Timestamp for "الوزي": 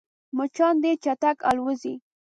1.49-1.95